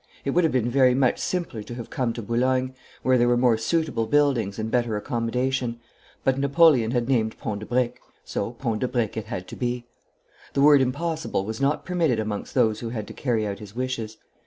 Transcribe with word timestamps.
It 0.25 0.31
would 0.31 0.43
have 0.43 0.51
been 0.51 0.71
very 0.71 0.95
much 0.95 1.19
simpler 1.19 1.61
to 1.61 1.75
have 1.75 1.91
come 1.91 2.11
to 2.13 2.23
Boulogne, 2.23 2.73
where 3.03 3.19
there 3.19 3.27
were 3.27 3.37
more 3.37 3.55
suitable 3.55 4.07
buildings 4.07 4.57
and 4.57 4.71
better 4.71 4.97
accommodation, 4.97 5.79
but 6.23 6.39
Napoleon 6.39 6.89
had 6.89 7.07
named 7.07 7.37
Pont 7.37 7.59
de 7.59 7.67
Briques, 7.67 7.99
so 8.25 8.49
Pont 8.53 8.79
de 8.79 8.87
Briques 8.87 9.17
it 9.17 9.25
had 9.25 9.47
to 9.49 9.55
be. 9.55 9.85
The 10.53 10.61
word 10.61 10.81
impossible 10.81 11.45
was 11.45 11.61
not 11.61 11.85
permitted 11.85 12.19
amongst 12.19 12.55
those 12.55 12.79
who 12.79 12.89
had 12.89 13.05
to 13.09 13.13
carry 13.13 13.45
out 13.45 13.59
his 13.59 13.75
wishes. 13.75 14.17